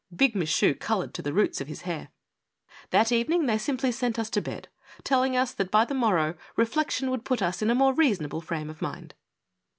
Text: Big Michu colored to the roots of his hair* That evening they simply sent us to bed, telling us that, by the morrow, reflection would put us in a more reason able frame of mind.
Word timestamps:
Big 0.15 0.33
Michu 0.33 0.73
colored 0.73 1.13
to 1.13 1.21
the 1.21 1.31
roots 1.31 1.61
of 1.61 1.67
his 1.67 1.81
hair* 1.81 2.07
That 2.89 3.11
evening 3.11 3.45
they 3.45 3.59
simply 3.59 3.91
sent 3.91 4.17
us 4.17 4.31
to 4.31 4.41
bed, 4.41 4.67
telling 5.03 5.37
us 5.37 5.53
that, 5.53 5.69
by 5.69 5.85
the 5.85 5.93
morrow, 5.93 6.33
reflection 6.55 7.11
would 7.11 7.23
put 7.23 7.43
us 7.43 7.61
in 7.61 7.69
a 7.69 7.75
more 7.75 7.93
reason 7.93 8.25
able 8.25 8.41
frame 8.41 8.71
of 8.71 8.81
mind. 8.81 9.13